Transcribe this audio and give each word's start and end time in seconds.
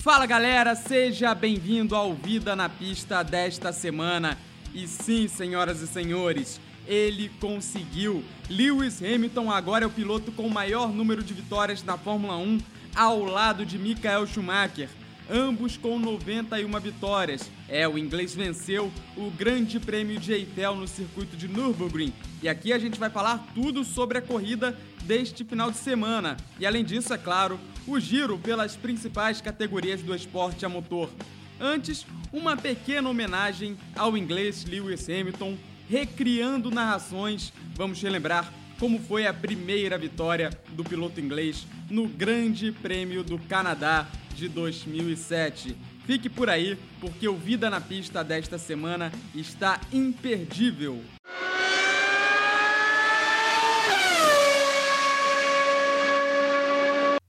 Fala 0.00 0.26
galera, 0.26 0.76
seja 0.76 1.34
bem-vindo 1.34 1.96
ao 1.96 2.14
Vida 2.14 2.54
na 2.54 2.68
Pista 2.68 3.24
desta 3.24 3.72
semana. 3.72 4.38
E 4.72 4.86
sim, 4.86 5.26
senhoras 5.26 5.82
e 5.82 5.88
senhores, 5.88 6.60
ele 6.86 7.28
conseguiu. 7.40 8.22
Lewis 8.48 9.02
Hamilton 9.02 9.50
agora 9.50 9.84
é 9.84 9.88
o 9.88 9.90
piloto 9.90 10.30
com 10.30 10.46
o 10.46 10.50
maior 10.50 10.92
número 10.92 11.20
de 11.20 11.34
vitórias 11.34 11.82
na 11.82 11.98
Fórmula 11.98 12.36
1, 12.36 12.60
ao 12.94 13.24
lado 13.24 13.66
de 13.66 13.76
Michael 13.76 14.24
Schumacher 14.28 14.88
ambos 15.30 15.76
com 15.76 15.98
91 15.98 16.80
vitórias. 16.80 17.50
É, 17.68 17.86
o 17.86 17.98
inglês 17.98 18.34
venceu 18.34 18.90
o 19.16 19.30
Grande 19.30 19.78
Prêmio 19.78 20.18
de 20.18 20.32
Eiffel 20.32 20.74
no 20.74 20.88
circuito 20.88 21.36
de 21.36 21.48
Nürburgring. 21.48 22.12
E 22.42 22.48
aqui 22.48 22.72
a 22.72 22.78
gente 22.78 22.98
vai 22.98 23.10
falar 23.10 23.46
tudo 23.54 23.84
sobre 23.84 24.18
a 24.18 24.22
corrida 24.22 24.76
deste 25.04 25.44
final 25.44 25.70
de 25.70 25.76
semana. 25.76 26.36
E 26.58 26.66
além 26.66 26.84
disso, 26.84 27.12
é 27.12 27.18
claro, 27.18 27.58
o 27.86 27.98
giro 28.00 28.38
pelas 28.38 28.76
principais 28.76 29.40
categorias 29.40 30.02
do 30.02 30.14
esporte 30.14 30.64
a 30.64 30.68
motor. 30.68 31.10
Antes, 31.60 32.06
uma 32.32 32.56
pequena 32.56 33.08
homenagem 33.08 33.76
ao 33.96 34.16
inglês 34.16 34.64
Lewis 34.64 35.08
Hamilton, 35.08 35.56
recriando 35.88 36.70
narrações. 36.70 37.52
Vamos 37.74 38.00
relembrar 38.00 38.52
como 38.78 39.00
foi 39.00 39.26
a 39.26 39.34
primeira 39.34 39.98
vitória 39.98 40.50
do 40.68 40.84
piloto 40.84 41.20
inglês 41.20 41.66
no 41.90 42.06
Grande 42.06 42.70
Prêmio 42.70 43.24
do 43.24 43.38
Canadá 43.38 44.06
de 44.38 44.48
2007. 44.48 45.76
Fique 46.06 46.30
por 46.30 46.48
aí, 46.48 46.78
porque 47.00 47.28
o 47.28 47.36
Vida 47.36 47.68
na 47.68 47.80
Pista 47.80 48.22
desta 48.22 48.56
semana 48.56 49.12
está 49.34 49.80
imperdível. 49.92 51.02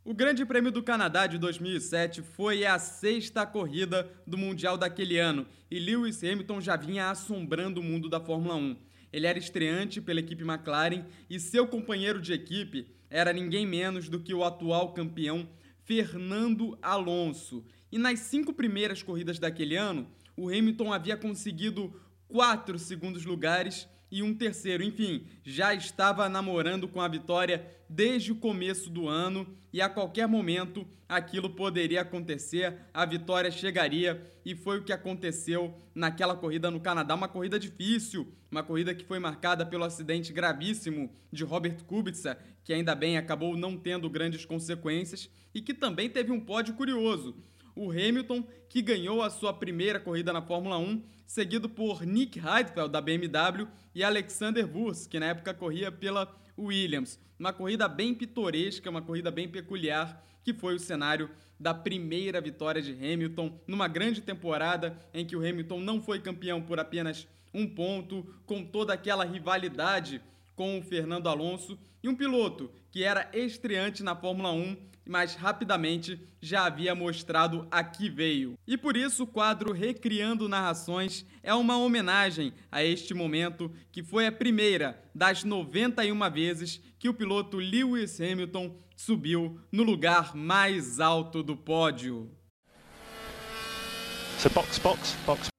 O 0.06 0.14
Grande 0.14 0.46
Prêmio 0.46 0.72
do 0.72 0.84
Canadá 0.84 1.26
de 1.26 1.40
2007 1.40 2.22
foi 2.22 2.66
a 2.66 2.78
sexta 2.78 3.46
corrida 3.46 4.08
do 4.26 4.38
Mundial 4.38 4.78
daquele 4.78 5.18
ano 5.18 5.48
e 5.70 5.80
Lewis 5.80 6.24
Hamilton 6.24 6.62
já 6.62 6.76
vinha 6.76 7.10
assombrando 7.10 7.82
o 7.82 7.84
mundo 7.84 8.08
da 8.08 8.20
Fórmula 8.20 8.56
1. 8.56 8.76
Ele 9.12 9.26
era 9.26 9.40
estreante 9.40 10.00
pela 10.00 10.20
equipe 10.20 10.44
McLaren 10.44 11.06
e 11.28 11.40
seu 11.40 11.68
companheiro 11.68 12.22
de 12.22 12.34
equipe 12.34 12.88
era 13.10 13.34
ninguém 13.34 13.66
menos 13.66 14.08
do 14.08 14.20
que 14.20 14.34
o 14.34 14.44
atual 14.44 14.94
campeão 14.94 15.48
Fernando 15.90 16.78
Alonso. 16.84 17.66
E 17.92 17.98
nas 17.98 18.20
cinco 18.20 18.54
primeiras 18.54 19.02
corridas 19.02 19.40
daquele 19.40 19.76
ano, 19.76 20.08
o 20.38 20.48
Hamilton 20.48 20.94
havia 20.94 21.18
conseguido 21.18 22.00
quatro 22.28 22.78
segundos 22.78 23.26
lugares 23.26 23.90
e 24.12 24.24
um 24.24 24.34
terceiro. 24.34 24.84
Enfim, 24.84 25.26
já 25.44 25.74
estava 25.74 26.28
namorando 26.30 26.88
com 26.88 27.02
a 27.02 27.08
vitória 27.08 27.66
desde 27.90 28.32
o 28.32 28.36
começo 28.36 28.90
do 28.90 29.08
ano 29.08 29.48
e 29.72 29.82
a 29.82 29.90
qualquer 29.90 30.28
momento 30.28 30.86
aquilo 31.08 31.50
poderia 31.50 32.02
acontecer, 32.02 32.76
a 32.94 33.06
vitória 33.06 33.52
chegaria 33.52 34.22
e 34.46 34.56
foi 34.56 34.80
o 34.80 34.84
que 34.84 34.94
aconteceu 34.94 35.74
naquela 35.94 36.36
corrida 36.36 36.70
no 36.70 36.80
Canadá, 36.80 37.16
uma 37.16 37.28
corrida 37.28 37.60
difícil, 37.60 38.32
uma 38.52 38.64
corrida 38.64 38.94
que 38.94 39.06
foi 39.06 39.20
marcada 39.20 39.66
pelo 39.66 39.84
acidente 39.84 40.32
gravíssimo 40.32 41.12
de 41.32 41.44
Robert 41.44 41.84
Kubica, 41.86 42.38
que 42.64 42.74
ainda 42.74 42.94
bem 42.96 43.18
acabou 43.18 43.58
não 43.58 43.78
tendo 43.78 44.10
grandes 44.10 44.46
consequências 44.46 45.30
e 45.54 45.62
que 45.62 45.74
também 45.74 46.10
teve 46.10 46.32
um 46.32 46.40
pódio 46.40 46.76
curioso. 46.76 47.36
O 47.80 47.92
Hamilton, 47.92 48.44
que 48.68 48.82
ganhou 48.82 49.22
a 49.22 49.30
sua 49.30 49.54
primeira 49.54 50.02
corrida 50.02 50.34
na 50.34 50.42
Fórmula 50.42 50.78
1, 50.78 51.02
seguido 51.26 51.70
por 51.70 52.06
Nick 52.06 52.38
Heidfeld 52.38 52.92
da 52.92 53.00
BMW 53.00 53.70
e 53.96 54.04
Alexander 54.04 54.70
Wurz, 54.70 55.08
que 55.08 55.18
na 55.18 55.28
época 55.28 55.54
corria 55.54 55.90
pela 55.90 56.30
Williams. 56.58 57.18
Uma 57.40 57.54
corrida 57.54 57.88
bem 57.88 58.14
pitoresca, 58.14 58.90
uma 58.90 59.02
corrida 59.02 59.32
bem 59.32 59.48
peculiar, 59.48 60.22
que 60.44 60.54
foi 60.54 60.76
o 60.76 60.80
cenário 60.80 61.30
da 61.58 61.74
primeira 61.74 62.42
vitória 62.42 62.82
de 62.82 62.92
Hamilton 62.92 63.58
numa 63.66 63.88
grande 63.88 64.20
temporada 64.20 65.00
em 65.14 65.26
que 65.26 65.38
o 65.38 65.40
Hamilton 65.40 65.80
não 65.80 66.02
foi 66.02 66.20
campeão 66.20 66.62
por 66.62 66.82
apenas 66.82 67.30
um 67.54 67.66
ponto, 67.66 68.28
com 68.46 68.62
toda 68.62 68.92
aquela 68.92 69.24
rivalidade 69.24 70.22
com 70.54 70.78
o 70.78 70.82
Fernando 70.82 71.30
Alonso 71.30 71.80
e 72.04 72.10
um 72.10 72.16
piloto 72.16 72.70
que 72.92 73.06
era 73.06 73.30
estreante 73.32 74.04
na 74.04 74.18
Fórmula 74.18 74.52
1, 74.52 74.76
mas 75.10 75.34
rapidamente 75.34 76.22
já 76.40 76.66
havia 76.66 76.94
mostrado 76.94 77.68
a 77.72 77.84
que 77.84 78.08
veio. 78.08 78.54
E 78.68 78.78
por 78.78 78.96
isso 78.96 79.24
o 79.24 79.28
quadro 79.28 79.74
Recriando 79.74 80.48
Narrações 80.48 81.26
é 81.42 81.52
uma 81.52 81.80
homenagem 81.80 82.54
a 82.72 82.84
este 82.84 83.16
momento 83.16 83.74
que 83.92 84.04
foi 84.04 84.28
a 84.28 84.32
primeira 84.32 85.04
das 85.14 85.44
91 85.44 86.30
vezes 86.30 86.80
que 87.00 87.10
o 87.10 87.14
piloto 87.16 87.58
Lewis 87.58 88.22
Hamilton 88.22 88.78
subiu 88.96 89.60
no 89.72 89.82
lugar 89.82 90.36
mais 90.36 91.00
alto 91.00 91.42
do 91.42 91.58
pódio. 91.58 92.30
So 94.38 94.50
box, 94.52 94.78
box, 94.78 95.18
box, 95.26 95.50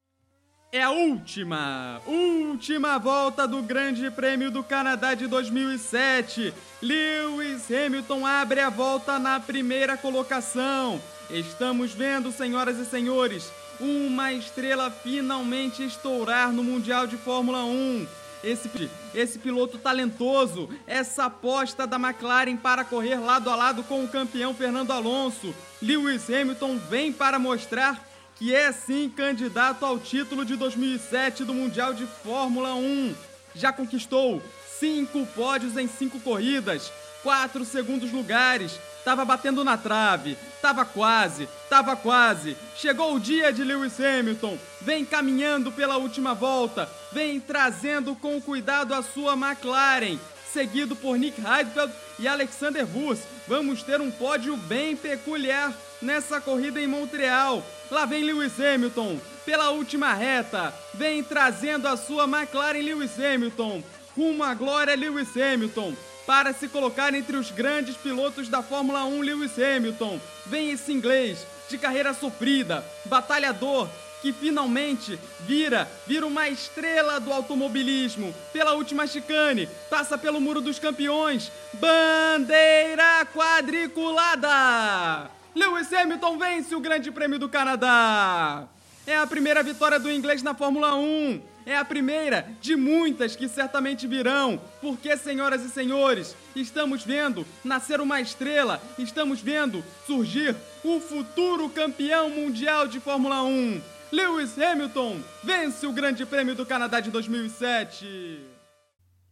é 0.73 0.83
a 0.83 0.91
última, 0.91 2.01
última 2.07 2.97
volta 2.97 3.47
do 3.47 3.61
Grande 3.61 4.09
Prêmio 4.09 4.53
do 4.53 4.63
Canadá 4.63 5.15
de 5.15 5.27
2007. 5.27 6.55
Lewis 6.81 7.69
Hamilton 7.69 8.25
abre 8.25 8.61
a 8.61 8.71
volta 8.71 9.19
na 9.19 9.41
primeira 9.41 9.97
colocação. 9.97 11.01
Estamos 11.29 11.93
vendo, 11.93 12.31
senhoras 12.31 12.79
e 12.79 12.87
senhores, 12.87 13.51
uma 13.81 14.33
estrela 14.33 14.91
finalmente 14.91 15.85
estourar 15.85 16.53
no 16.53 16.63
Mundial 16.63 17.07
de 17.07 17.17
Fórmula 17.17 17.65
1. 17.65 18.07
Esse, 18.45 18.91
esse 19.13 19.39
piloto 19.41 19.77
talentoso, 19.77 20.69
essa 20.87 21.25
aposta 21.25 21.87
da 21.87 21.97
McLaren 21.97 22.57
para 22.57 22.85
correr 22.85 23.17
lado 23.17 23.51
a 23.51 23.57
lado 23.57 23.83
com 23.83 24.05
o 24.05 24.09
campeão 24.09 24.55
Fernando 24.55 24.93
Alonso. 24.93 25.53
Lewis 25.83 26.31
Hamilton 26.31 26.79
vem 26.89 27.13
para 27.13 27.39
mostrar 27.41 28.10
que 28.41 28.55
é 28.55 28.73
sim 28.73 29.13
candidato 29.15 29.85
ao 29.85 29.99
título 29.99 30.47
de 30.47 30.57
2007 30.57 31.45
do 31.45 31.53
Mundial 31.53 31.93
de 31.93 32.07
Fórmula 32.07 32.75
1. 32.75 33.15
Já 33.55 33.71
conquistou 33.71 34.43
cinco 34.79 35.27
pódios 35.35 35.77
em 35.77 35.87
cinco 35.87 36.19
corridas, 36.21 36.91
quatro 37.23 37.67
segundos 37.67 38.11
lugares, 38.11 38.81
tava 39.05 39.27
batendo 39.27 39.63
na 39.63 39.77
trave, 39.77 40.39
tava 40.63 40.87
quase, 40.87 41.51
tava 41.69 41.95
quase. 41.95 42.57
Chegou 42.77 43.15
o 43.15 43.21
dia 43.21 43.53
de 43.53 43.63
Lewis 43.63 44.01
Hamilton, 44.01 44.57
vem 44.81 45.05
caminhando 45.05 45.71
pela 45.71 45.99
última 45.99 46.33
volta, 46.33 46.89
vem 47.13 47.39
trazendo 47.39 48.17
com 48.17 48.41
cuidado 48.41 48.95
a 48.95 49.03
sua 49.03 49.35
McLaren, 49.35 50.19
seguido 50.53 50.95
por 50.97 51.19
Nick 51.19 51.41
Heidfeld 51.41 51.93
e 52.19 52.29
Alexander 52.29 52.87
Wurz. 52.87 53.21
Vamos 53.47 53.83
ter 53.83 54.01
um 54.01 54.11
pódio 54.11 54.57
bem 54.57 54.97
peculiar 54.97 55.73
nessa 56.01 56.41
corrida 56.41 56.81
em 56.81 56.87
Montreal. 56.87 57.63
Lá 57.91 58.05
vem 58.07 58.23
Lewis 58.23 58.59
Hamilton 58.61 59.19
pela 59.45 59.71
última 59.71 60.15
reta, 60.15 60.73
vem 60.95 61.23
trazendo 61.25 61.89
a 61.89 61.97
sua 61.97 62.25
McLaren 62.25 62.83
Lewis 62.83 63.19
Hamilton 63.19 63.83
rumo 64.17 64.45
à 64.45 64.55
glória 64.55 64.95
Lewis 64.95 65.29
Hamilton 65.37 65.95
para 66.27 66.53
se 66.53 66.69
colocar 66.69 67.15
entre 67.15 67.37
os 67.37 67.51
grandes 67.51 67.97
pilotos 67.97 68.49
da 68.49 68.63
Fórmula 68.63 69.05
1 69.05 69.21
Lewis 69.23 69.53
Hamilton. 69.59 70.21
Vem 70.47 70.71
esse 70.71 70.93
inglês 70.93 71.47
de 71.69 71.79
carreira 71.79 72.13
sofrida, 72.13 72.85
batalhador, 73.07 73.89
que 74.21 74.33
finalmente 74.33 75.19
vira, 75.41 75.91
vira 76.07 76.27
uma 76.27 76.49
estrela 76.49 77.19
do 77.19 77.33
automobilismo. 77.33 78.35
Pela 78.53 78.75
última 78.75 79.07
chicane, 79.07 79.69
passa 79.89 80.19
pelo 80.19 80.41
Muro 80.41 80.61
dos 80.61 80.79
Campeões. 80.79 81.51
Bandeira 81.75 83.27
quadriculada! 83.35 85.31
Lewis 85.55 85.93
Hamilton 85.93 86.39
vence 86.39 86.75
o 86.75 86.81
Grande 86.81 87.11
Prêmio 87.11 87.39
do 87.39 87.49
Canadá. 87.49 88.69
É 89.07 89.17
a 89.17 89.27
primeira 89.27 89.63
vitória 89.63 89.99
do 89.99 90.11
inglês 90.11 90.43
na 90.43 90.55
Fórmula 90.55 90.95
1. 90.95 91.41
É 91.67 91.77
a 91.77 91.85
primeira 91.85 92.49
de 92.61 92.77
muitas 92.77 93.35
que 93.35 93.49
certamente 93.49 94.07
virão. 94.07 94.61
Porque, 94.81 95.17
senhoras 95.17 95.63
e 95.63 95.69
senhores, 95.69 96.37
estamos 96.55 97.03
vendo 97.05 97.47
nascer 97.65 98.01
uma 98.01 98.21
estrela, 98.21 98.81
estamos 98.99 99.41
vendo 99.41 99.85
surgir 100.07 100.55
o 100.85 101.01
futuro 101.01 101.69
campeão 101.69 102.31
mundial 102.31 102.87
de 102.87 103.01
Fórmula 103.01 103.43
1. 103.43 103.81
Lewis 104.13 104.59
Hamilton 104.59 105.21
vence 105.45 105.87
o 105.87 105.93
Grande 105.93 106.27
Prêmio 106.27 106.57
do 106.57 106.67
Canadá 106.67 106.99
de 106.99 107.13
2007. 107.13 108.41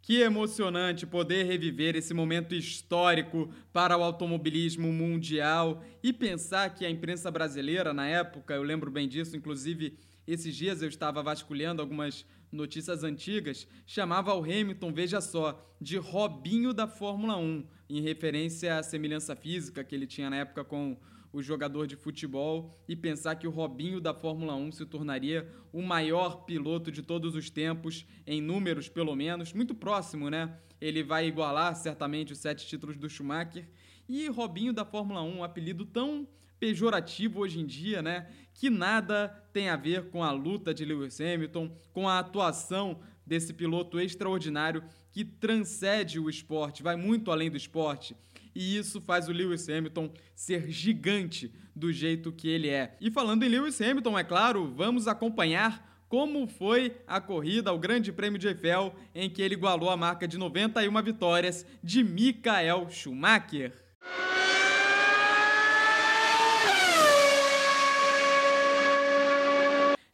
Que 0.00 0.20
emocionante 0.20 1.04
poder 1.04 1.44
reviver 1.46 1.96
esse 1.96 2.14
momento 2.14 2.54
histórico 2.54 3.52
para 3.72 3.98
o 3.98 4.04
automobilismo 4.04 4.92
mundial 4.92 5.82
e 6.00 6.12
pensar 6.12 6.76
que 6.76 6.86
a 6.86 6.90
imprensa 6.90 7.28
brasileira, 7.28 7.92
na 7.92 8.06
época, 8.06 8.54
eu 8.54 8.62
lembro 8.62 8.88
bem 8.88 9.08
disso, 9.08 9.36
inclusive 9.36 9.98
esses 10.28 10.54
dias 10.54 10.80
eu 10.80 10.88
estava 10.88 11.24
vasculhando 11.24 11.82
algumas 11.82 12.24
notícias 12.52 13.02
antigas, 13.02 13.66
chamava 13.84 14.32
o 14.32 14.44
Hamilton, 14.44 14.92
veja 14.92 15.20
só, 15.20 15.60
de 15.80 15.96
Robinho 15.96 16.72
da 16.72 16.86
Fórmula 16.86 17.36
1, 17.36 17.66
em 17.90 18.00
referência 18.00 18.78
à 18.78 18.82
semelhança 18.84 19.34
física 19.34 19.82
que 19.82 19.94
ele 19.94 20.06
tinha 20.06 20.30
na 20.30 20.36
época 20.36 20.64
com 20.64 20.96
o 21.32 21.42
jogador 21.42 21.86
de 21.86 21.96
futebol 21.96 22.78
e 22.88 22.96
pensar 22.96 23.36
que 23.36 23.46
o 23.46 23.50
Robinho 23.50 24.00
da 24.00 24.14
Fórmula 24.14 24.54
1 24.54 24.72
se 24.72 24.86
tornaria 24.86 25.50
o 25.72 25.82
maior 25.82 26.44
piloto 26.44 26.90
de 26.90 27.02
todos 27.02 27.34
os 27.34 27.50
tempos, 27.50 28.06
em 28.26 28.40
números 28.40 28.88
pelo 28.88 29.14
menos, 29.14 29.52
muito 29.52 29.74
próximo, 29.74 30.30
né? 30.30 30.58
Ele 30.80 31.02
vai 31.02 31.26
igualar 31.26 31.74
certamente 31.76 32.32
os 32.32 32.38
sete 32.38 32.66
títulos 32.66 32.96
do 32.96 33.08
Schumacher. 33.08 33.68
E 34.08 34.28
Robinho 34.28 34.72
da 34.72 34.84
Fórmula 34.84 35.22
1, 35.22 35.38
um 35.38 35.44
apelido 35.44 35.84
tão 35.84 36.26
pejorativo 36.58 37.40
hoje 37.40 37.60
em 37.60 37.66
dia, 37.66 38.00
né? 38.02 38.28
Que 38.54 38.70
nada 38.70 39.28
tem 39.52 39.68
a 39.68 39.76
ver 39.76 40.08
com 40.10 40.22
a 40.22 40.30
luta 40.30 40.72
de 40.72 40.84
Lewis 40.84 41.20
Hamilton, 41.20 41.70
com 41.92 42.08
a 42.08 42.18
atuação 42.18 43.00
desse 43.26 43.52
piloto 43.52 44.00
extraordinário 44.00 44.82
que 45.12 45.24
transcende 45.24 46.18
o 46.18 46.30
esporte, 46.30 46.82
vai 46.82 46.96
muito 46.96 47.30
além 47.30 47.50
do 47.50 47.56
esporte. 47.56 48.16
E 48.60 48.76
isso 48.76 49.00
faz 49.00 49.28
o 49.28 49.32
Lewis 49.32 49.68
Hamilton 49.68 50.10
ser 50.34 50.68
gigante 50.68 51.54
do 51.76 51.92
jeito 51.92 52.32
que 52.32 52.48
ele 52.48 52.68
é. 52.68 52.96
E 53.00 53.08
falando 53.08 53.44
em 53.44 53.48
Lewis 53.48 53.80
Hamilton, 53.80 54.18
é 54.18 54.24
claro, 54.24 54.74
vamos 54.74 55.06
acompanhar 55.06 56.02
como 56.08 56.44
foi 56.48 56.96
a 57.06 57.20
corrida 57.20 57.70
ao 57.70 57.78
Grande 57.78 58.12
Prêmio 58.12 58.36
de 58.36 58.48
Eiffel, 58.48 58.92
em 59.14 59.30
que 59.30 59.40
ele 59.42 59.54
igualou 59.54 59.88
a 59.90 59.96
marca 59.96 60.26
de 60.26 60.36
91 60.36 61.02
vitórias 61.04 61.64
de 61.84 62.02
Michael 62.02 62.90
Schumacher. 62.90 63.72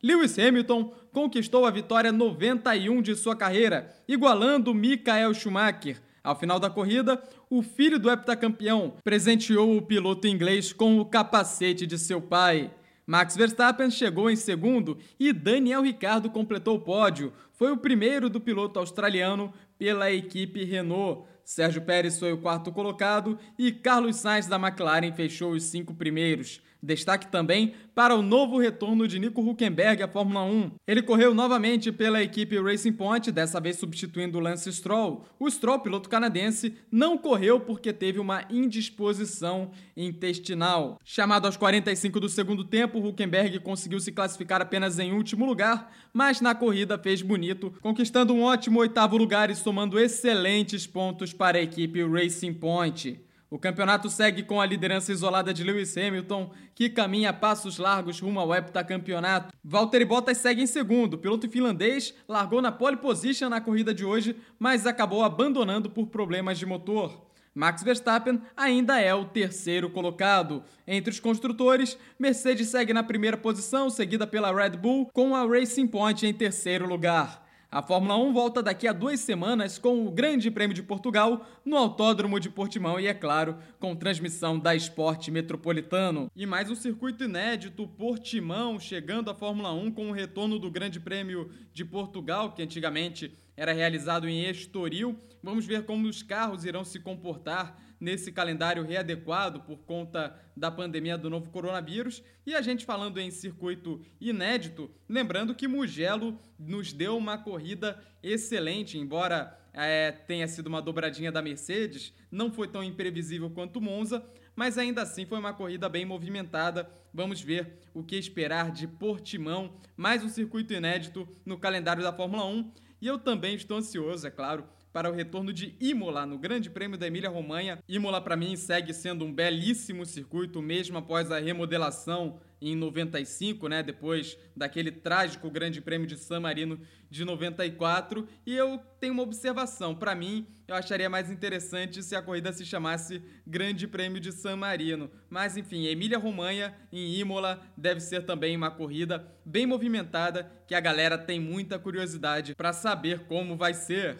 Lewis 0.02 0.38
Hamilton 0.38 0.94
conquistou 1.14 1.64
a 1.64 1.70
vitória 1.70 2.12
91 2.12 3.00
de 3.00 3.16
sua 3.16 3.34
carreira, 3.34 3.90
igualando 4.06 4.74
Michael 4.74 5.32
Schumacher. 5.32 6.03
Ao 6.24 6.34
final 6.34 6.58
da 6.58 6.70
corrida, 6.70 7.22
o 7.50 7.62
filho 7.62 7.98
do 7.98 8.10
heptacampeão 8.10 8.94
presenteou 9.04 9.76
o 9.76 9.82
piloto 9.82 10.26
inglês 10.26 10.72
com 10.72 10.98
o 10.98 11.04
capacete 11.04 11.86
de 11.86 11.98
seu 11.98 12.18
pai. 12.18 12.70
Max 13.06 13.36
Verstappen 13.36 13.90
chegou 13.90 14.30
em 14.30 14.36
segundo 14.36 14.96
e 15.20 15.34
Daniel 15.34 15.82
Ricciardo 15.82 16.30
completou 16.30 16.76
o 16.76 16.80
pódio. 16.80 17.30
Foi 17.52 17.70
o 17.70 17.76
primeiro 17.76 18.30
do 18.30 18.40
piloto 18.40 18.78
australiano 18.78 19.52
pela 19.78 20.10
equipe 20.10 20.64
Renault. 20.64 21.28
Sérgio 21.44 21.82
Pérez 21.82 22.18
foi 22.18 22.32
o 22.32 22.38
quarto 22.38 22.72
colocado 22.72 23.38
e 23.58 23.70
Carlos 23.70 24.16
Sainz 24.16 24.46
da 24.46 24.56
McLaren 24.56 25.12
fechou 25.12 25.52
os 25.52 25.64
cinco 25.64 25.92
primeiros. 25.92 26.62
Destaque 26.84 27.28
também 27.28 27.72
para 27.94 28.14
o 28.14 28.20
novo 28.20 28.58
retorno 28.58 29.08
de 29.08 29.18
Nico 29.18 29.40
Huckenberg 29.40 30.02
à 30.02 30.08
Fórmula 30.08 30.44
1. 30.44 30.72
Ele 30.86 31.00
correu 31.00 31.32
novamente 31.32 31.90
pela 31.90 32.22
equipe 32.22 32.60
Racing 32.60 32.92
Point, 32.92 33.32
dessa 33.32 33.58
vez 33.58 33.76
substituindo 33.76 34.38
Lance 34.38 34.70
Stroll. 34.70 35.24
O 35.38 35.48
Stroll, 35.50 35.80
piloto 35.80 36.08
canadense, 36.10 36.74
não 36.92 37.16
correu 37.16 37.58
porque 37.58 37.90
teve 37.92 38.18
uma 38.18 38.44
indisposição 38.50 39.70
intestinal. 39.96 40.98
Chamado 41.02 41.46
aos 41.46 41.56
45 41.56 42.20
do 42.20 42.28
segundo 42.28 42.64
tempo, 42.64 42.98
Huckenberg 42.98 43.60
conseguiu 43.60 43.98
se 43.98 44.12
classificar 44.12 44.60
apenas 44.60 44.98
em 44.98 45.12
último 45.12 45.46
lugar, 45.46 45.90
mas 46.12 46.42
na 46.42 46.54
corrida 46.54 46.98
fez 46.98 47.22
bonito, 47.22 47.72
conquistando 47.80 48.34
um 48.34 48.42
ótimo 48.42 48.80
oitavo 48.80 49.16
lugar 49.16 49.50
e 49.50 49.54
somando 49.54 49.98
excelentes 49.98 50.86
pontos 50.86 51.32
para 51.32 51.56
a 51.56 51.62
equipe 51.62 52.04
Racing 52.04 52.52
Point. 52.52 53.23
O 53.54 53.58
campeonato 53.58 54.10
segue 54.10 54.42
com 54.42 54.60
a 54.60 54.66
liderança 54.66 55.12
isolada 55.12 55.54
de 55.54 55.62
Lewis 55.62 55.96
Hamilton, 55.96 56.50
que 56.74 56.90
caminha 56.90 57.30
a 57.30 57.32
passos 57.32 57.78
largos 57.78 58.18
rumo 58.18 58.40
ao 58.40 58.52
heptacampeonato. 58.52 59.54
Valtteri 59.62 60.04
Bottas 60.04 60.38
segue 60.38 60.60
em 60.60 60.66
segundo. 60.66 61.14
O 61.14 61.18
piloto 61.18 61.48
finlandês 61.48 62.12
largou 62.28 62.60
na 62.60 62.72
pole 62.72 62.96
position 62.96 63.48
na 63.48 63.60
corrida 63.60 63.94
de 63.94 64.04
hoje, 64.04 64.34
mas 64.58 64.88
acabou 64.88 65.22
abandonando 65.22 65.88
por 65.88 66.08
problemas 66.08 66.58
de 66.58 66.66
motor. 66.66 67.28
Max 67.54 67.84
Verstappen 67.84 68.42
ainda 68.56 68.98
é 69.00 69.14
o 69.14 69.24
terceiro 69.24 69.88
colocado. 69.88 70.64
Entre 70.84 71.12
os 71.12 71.20
construtores, 71.20 71.96
Mercedes 72.18 72.66
segue 72.66 72.92
na 72.92 73.04
primeira 73.04 73.36
posição, 73.36 73.88
seguida 73.88 74.26
pela 74.26 74.52
Red 74.52 74.70
Bull, 74.70 75.08
com 75.12 75.36
a 75.36 75.46
Racing 75.46 75.86
Point 75.86 76.26
em 76.26 76.34
terceiro 76.34 76.88
lugar. 76.88 77.43
A 77.74 77.82
Fórmula 77.82 78.16
1 78.16 78.32
volta 78.32 78.62
daqui 78.62 78.86
a 78.86 78.92
duas 78.92 79.18
semanas 79.18 79.78
com 79.78 80.06
o 80.06 80.10
Grande 80.12 80.48
Prêmio 80.48 80.76
de 80.76 80.80
Portugal 80.80 81.44
no 81.64 81.76
Autódromo 81.76 82.38
de 82.38 82.48
Portimão 82.48 83.00
e, 83.00 83.08
é 83.08 83.12
claro, 83.12 83.58
com 83.80 83.96
transmissão 83.96 84.56
da 84.56 84.76
Esporte 84.76 85.28
Metropolitano. 85.28 86.30
E 86.36 86.46
mais 86.46 86.70
um 86.70 86.76
circuito 86.76 87.24
inédito, 87.24 87.88
Portimão, 87.88 88.78
chegando 88.78 89.28
à 89.28 89.34
Fórmula 89.34 89.72
1 89.72 89.90
com 89.90 90.08
o 90.08 90.12
retorno 90.12 90.56
do 90.56 90.70
Grande 90.70 91.00
Prêmio 91.00 91.50
de 91.72 91.84
Portugal, 91.84 92.52
que 92.52 92.62
antigamente 92.62 93.36
era 93.56 93.72
realizado 93.72 94.28
em 94.28 94.48
Estoril. 94.48 95.18
Vamos 95.42 95.66
ver 95.66 95.84
como 95.84 96.08
os 96.08 96.22
carros 96.22 96.64
irão 96.64 96.84
se 96.84 97.00
comportar 97.00 97.78
nesse 98.00 98.32
calendário 98.32 98.84
readequado 98.84 99.60
por 99.60 99.78
conta 99.78 100.38
da 100.56 100.70
pandemia 100.70 101.16
do 101.16 101.30
novo 101.30 101.50
coronavírus. 101.50 102.22
E 102.46 102.54
a 102.54 102.60
gente 102.60 102.84
falando 102.84 103.18
em 103.18 103.30
circuito 103.30 104.04
inédito, 104.20 104.90
lembrando 105.08 105.54
que 105.54 105.68
Mugello 105.68 106.38
nos 106.58 106.92
deu 106.92 107.16
uma 107.16 107.38
corrida 107.38 107.98
excelente, 108.22 108.98
embora 108.98 109.58
é, 109.72 110.12
tenha 110.12 110.46
sido 110.46 110.66
uma 110.68 110.82
dobradinha 110.82 111.32
da 111.32 111.42
Mercedes, 111.42 112.12
não 112.30 112.52
foi 112.52 112.68
tão 112.68 112.82
imprevisível 112.82 113.50
quanto 113.50 113.80
Monza, 113.80 114.24
mas 114.54 114.78
ainda 114.78 115.02
assim 115.02 115.26
foi 115.26 115.38
uma 115.38 115.52
corrida 115.52 115.88
bem 115.88 116.04
movimentada. 116.04 116.88
Vamos 117.12 117.40
ver 117.40 117.78
o 117.92 118.02
que 118.02 118.16
esperar 118.16 118.70
de 118.70 118.86
Portimão, 118.86 119.76
mais 119.96 120.22
um 120.22 120.28
circuito 120.28 120.72
inédito 120.72 121.28
no 121.44 121.58
calendário 121.58 122.02
da 122.02 122.12
Fórmula 122.12 122.44
1. 122.44 122.72
E 123.04 123.06
eu 123.06 123.18
também 123.18 123.54
estou 123.54 123.76
ansioso, 123.76 124.26
é 124.26 124.30
claro, 124.30 124.64
para 124.94 125.10
o 125.10 125.12
retorno 125.12 125.52
de 125.52 125.74
Imola 125.80 126.24
no 126.24 126.38
Grande 126.38 126.70
Prêmio 126.70 126.96
da 126.96 127.08
Emília-Romanha. 127.08 127.80
Imola, 127.88 128.20
para 128.20 128.36
mim, 128.36 128.54
segue 128.54 128.94
sendo 128.94 129.24
um 129.24 129.34
belíssimo 129.34 130.06
circuito, 130.06 130.62
mesmo 130.62 130.96
após 130.96 131.32
a 131.32 131.40
remodelação 131.40 132.38
em 132.62 132.76
95, 132.76 133.68
né, 133.68 133.82
depois 133.82 134.38
daquele 134.56 134.92
trágico 134.92 135.50
Grande 135.50 135.80
Prêmio 135.80 136.06
de 136.06 136.16
San 136.16 136.38
Marino 136.38 136.78
de 137.10 137.24
94. 137.24 138.28
E 138.46 138.54
eu 138.54 138.78
tenho 139.00 139.14
uma 139.14 139.24
observação. 139.24 139.96
Para 139.96 140.14
mim, 140.14 140.46
eu 140.68 140.76
acharia 140.76 141.10
mais 141.10 141.28
interessante 141.28 142.00
se 142.00 142.14
a 142.14 142.22
corrida 142.22 142.52
se 142.52 142.64
chamasse 142.64 143.20
Grande 143.44 143.88
Prêmio 143.88 144.20
de 144.20 144.30
San 144.30 144.54
Marino. 144.54 145.10
Mas, 145.28 145.56
enfim, 145.56 145.86
Emília-Romanha 145.86 146.72
em 146.92 147.16
Imola 147.16 147.60
deve 147.76 147.98
ser 147.98 148.24
também 148.24 148.56
uma 148.56 148.70
corrida 148.70 149.26
bem 149.44 149.66
movimentada 149.66 150.48
que 150.68 150.74
a 150.74 150.80
galera 150.80 151.18
tem 151.18 151.40
muita 151.40 151.80
curiosidade 151.80 152.54
para 152.54 152.72
saber 152.72 153.26
como 153.26 153.56
vai 153.56 153.74
ser. 153.74 154.16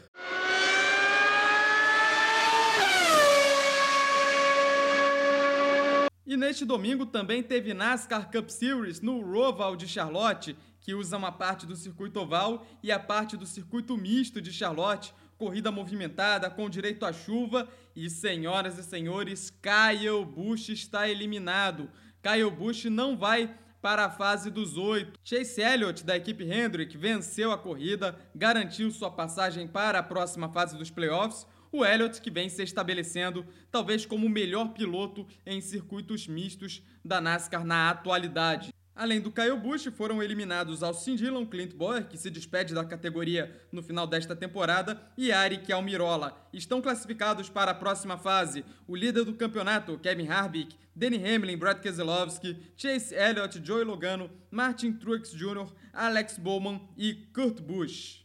E 6.26 6.38
neste 6.38 6.65
domingo 6.65 7.05
também 7.05 7.43
teve 7.43 7.75
NASCAR 7.75 8.31
Cup 8.31 8.49
Series 8.49 9.03
no 9.03 9.21
Roval 9.21 9.76
de 9.76 9.87
Charlotte, 9.87 10.56
que 10.81 10.94
usa 10.94 11.19
uma 11.19 11.31
parte 11.31 11.67
do 11.67 11.76
circuito 11.76 12.19
oval 12.19 12.67
e 12.82 12.91
a 12.91 12.99
parte 12.99 13.37
do 13.37 13.44
circuito 13.44 13.94
misto 13.94 14.41
de 14.41 14.50
Charlotte. 14.50 15.15
Corrida 15.37 15.71
movimentada, 15.71 16.49
com 16.49 16.71
direito 16.71 17.05
à 17.05 17.12
chuva. 17.12 17.69
E, 17.94 18.09
senhoras 18.09 18.79
e 18.79 18.82
senhores, 18.82 19.50
Kyle 19.50 20.25
Busch 20.25 20.71
está 20.71 21.06
eliminado. 21.09 21.91
Kyle 22.23 22.50
Busch 22.50 22.87
não 22.87 23.19
vai 23.19 23.55
para 23.82 24.06
a 24.06 24.11
fase 24.11 24.50
dos 24.50 24.79
oito. 24.79 25.20
Chase 25.22 25.60
Elliott, 25.60 26.05
da 26.05 26.17
equipe 26.17 26.43
Hendrick, 26.43 26.96
venceu 26.96 27.53
a 27.53 27.58
corrida, 27.58 28.17
garantiu 28.34 28.91
sua 28.91 29.10
passagem 29.10 29.69
para 29.69 29.98
a 29.98 30.03
próxima 30.03 30.48
fase 30.48 30.79
dos 30.79 30.91
playoffs 30.91 31.46
o 31.74 31.84
Elliott 31.84 32.20
que 32.20 32.31
vem 32.31 32.48
se 32.48 32.62
estabelecendo 32.62 33.44
talvez 33.69 34.06
como 34.06 34.26
o 34.26 34.31
melhor 34.31 34.69
piloto 34.69 35.26
em 35.44 35.60
circuitos 35.60 36.28
mistos 36.28 36.81
da 37.04 37.20
NASCAR 37.20 37.64
na 37.64 37.90
atualidade. 37.90 38.72
Além 38.94 39.20
do 39.20 39.32
Kyle 39.32 39.56
Busch, 39.56 39.88
foram 39.90 40.22
eliminados 40.22 40.84
Alcin 40.84 41.16
Dillon, 41.16 41.44
Clint 41.44 41.74
Boyer, 41.74 42.06
que 42.06 42.16
se 42.16 42.31
despede 42.31 42.72
da 42.72 42.84
categoria 42.84 43.52
no 43.72 43.82
final 43.82 44.06
desta 44.06 44.36
temporada, 44.36 45.02
e 45.19 45.32
Arik 45.32 45.72
Almirola. 45.72 46.48
Estão 46.52 46.81
classificados 46.81 47.48
para 47.48 47.72
a 47.72 47.74
próxima 47.74 48.16
fase 48.16 48.64
o 48.86 48.94
líder 48.94 49.24
do 49.24 49.34
campeonato, 49.34 49.98
Kevin 49.98 50.28
Harvick, 50.28 50.76
Danny 50.94 51.16
Hamlin, 51.16 51.56
Brad 51.56 51.81
Keselowski, 51.81 52.56
Chase 52.76 53.12
Elliott, 53.12 53.60
Joey 53.66 53.84
Logano, 53.84 54.31
Martin 54.48 54.93
Truex 54.93 55.32
Jr., 55.32 55.66
Alex 55.93 56.38
Bowman 56.38 56.81
e 56.96 57.14
Kurt 57.34 57.60
Busch. 57.60 58.22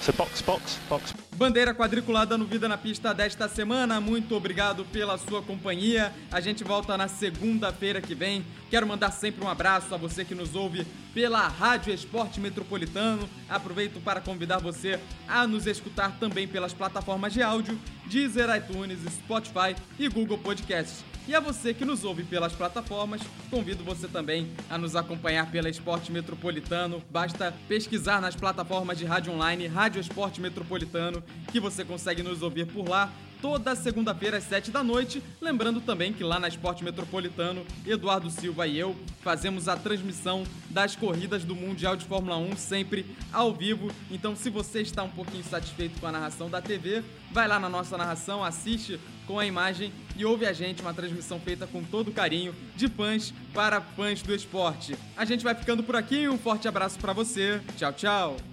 So 0.00 0.12
box, 0.14 0.40
box, 0.40 0.78
box. 0.88 1.21
Bandeira 1.36 1.74
quadriculada 1.74 2.36
no 2.36 2.44
Vida 2.44 2.68
na 2.68 2.76
Pista 2.76 3.14
desta 3.14 3.48
semana. 3.48 4.00
Muito 4.00 4.36
obrigado 4.36 4.84
pela 4.84 5.16
sua 5.16 5.42
companhia. 5.42 6.12
A 6.30 6.40
gente 6.40 6.62
volta 6.62 6.96
na 6.96 7.08
segunda-feira 7.08 8.02
que 8.02 8.14
vem. 8.14 8.44
Quero 8.70 8.86
mandar 8.86 9.10
sempre 9.10 9.44
um 9.44 9.48
abraço 9.48 9.94
a 9.94 9.96
você 9.96 10.24
que 10.24 10.34
nos 10.34 10.54
ouve 10.54 10.86
pela 11.14 11.48
Rádio 11.48 11.92
Esporte 11.92 12.38
Metropolitano. 12.38 13.28
Aproveito 13.48 13.98
para 14.00 14.20
convidar 14.20 14.58
você 14.58 15.00
a 15.26 15.46
nos 15.46 15.66
escutar 15.66 16.18
também 16.20 16.46
pelas 16.46 16.74
plataformas 16.74 17.32
de 17.32 17.42
áudio 17.42 17.78
Deezer, 18.06 18.54
iTunes, 18.54 19.00
Spotify 19.10 19.74
e 19.98 20.08
Google 20.08 20.38
Podcasts. 20.38 21.11
E 21.28 21.36
a 21.36 21.40
você 21.40 21.72
que 21.72 21.84
nos 21.84 22.02
ouve 22.02 22.24
pelas 22.24 22.52
plataformas, 22.52 23.20
convido 23.48 23.84
você 23.84 24.08
também 24.08 24.50
a 24.68 24.76
nos 24.76 24.96
acompanhar 24.96 25.48
pela 25.52 25.68
Esporte 25.68 26.10
Metropolitano. 26.10 27.00
Basta 27.10 27.54
pesquisar 27.68 28.20
nas 28.20 28.34
plataformas 28.34 28.98
de 28.98 29.04
rádio 29.04 29.32
online 29.32 29.68
Rádio 29.68 30.00
Esporte 30.00 30.40
Metropolitano, 30.40 31.22
que 31.52 31.60
você 31.60 31.84
consegue 31.84 32.24
nos 32.24 32.42
ouvir 32.42 32.66
por 32.66 32.88
lá 32.88 33.12
toda 33.42 33.74
segunda-feira 33.74 34.38
às 34.38 34.44
7 34.44 34.70
da 34.70 34.84
noite. 34.84 35.20
Lembrando 35.40 35.80
também 35.80 36.12
que 36.12 36.22
lá 36.22 36.38
na 36.38 36.46
Esporte 36.46 36.84
Metropolitano, 36.84 37.66
Eduardo 37.84 38.30
Silva 38.30 38.68
e 38.68 38.78
eu 38.78 38.96
fazemos 39.20 39.68
a 39.68 39.76
transmissão 39.76 40.44
das 40.70 40.94
corridas 40.94 41.44
do 41.44 41.54
Mundial 41.54 41.96
de 41.96 42.04
Fórmula 42.04 42.36
1 42.36 42.56
sempre 42.56 43.04
ao 43.32 43.52
vivo. 43.52 43.90
Então, 44.10 44.36
se 44.36 44.48
você 44.48 44.80
está 44.80 45.02
um 45.02 45.10
pouquinho 45.10 45.42
satisfeito 45.42 46.00
com 46.00 46.06
a 46.06 46.12
narração 46.12 46.48
da 46.48 46.62
TV, 46.62 47.02
vai 47.32 47.48
lá 47.48 47.58
na 47.58 47.68
nossa 47.68 47.98
narração, 47.98 48.44
assiste 48.44 49.00
com 49.26 49.38
a 49.38 49.46
imagem 49.46 49.92
e 50.16 50.24
ouve 50.24 50.46
a 50.46 50.52
gente, 50.52 50.80
uma 50.80 50.94
transmissão 50.94 51.40
feita 51.40 51.66
com 51.66 51.82
todo 51.82 52.12
carinho, 52.12 52.54
de 52.76 52.88
fãs 52.88 53.34
para 53.52 53.80
fãs 53.80 54.22
do 54.22 54.32
esporte. 54.32 54.96
A 55.16 55.24
gente 55.24 55.42
vai 55.42 55.54
ficando 55.54 55.82
por 55.82 55.96
aqui, 55.96 56.28
um 56.28 56.38
forte 56.38 56.68
abraço 56.68 56.98
para 56.98 57.12
você. 57.12 57.60
Tchau, 57.76 57.92
tchau. 57.92 58.51